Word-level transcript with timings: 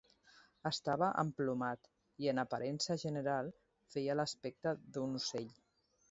Estava 0.67 1.07
emplomat 1.23 1.89
i 2.23 2.31
en 2.31 2.41
aparença 2.43 2.97
general 3.03 3.51
feia 3.97 4.15
l'aspecte 4.21 4.73
d'un 4.97 5.21
ocell. 5.21 5.47